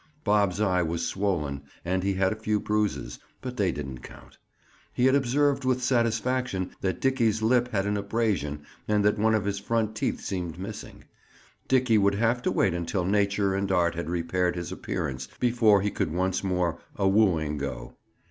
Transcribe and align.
Bob's 0.23 0.59
eye 0.59 0.81
was 0.81 1.05
swollen 1.05 1.61
and 1.85 2.01
he 2.01 2.13
had 2.15 2.33
a 2.33 2.35
few 2.35 2.59
bruises, 2.59 3.19
but 3.39 3.55
they 3.57 3.71
didn't 3.71 3.99
count. 4.01 4.39
He 4.91 5.05
had 5.05 5.13
observed 5.13 5.63
with 5.63 5.83
satisfaction 5.83 6.71
that 6.81 6.99
Dickie's 6.99 7.43
lip 7.43 7.67
had 7.71 7.85
an 7.85 7.95
abrasion 7.97 8.63
and 8.87 9.05
that 9.05 9.19
one 9.19 9.35
of 9.35 9.45
his 9.45 9.59
front 9.59 9.95
teeth 9.95 10.19
seemed 10.19 10.57
missing. 10.57 11.03
Dickie 11.67 11.99
would 11.99 12.15
have 12.15 12.41
to 12.41 12.51
wait 12.51 12.73
until 12.73 13.05
nature 13.05 13.53
and 13.53 13.71
art 13.71 13.93
had 13.93 14.09
repaired 14.09 14.55
his 14.55 14.71
appearance 14.71 15.27
before 15.39 15.81
he 15.81 15.91
could 15.91 16.11
once 16.11 16.43
more 16.43 16.79
a 16.95 17.07
wooing 17.07 17.59
go. 17.59 17.95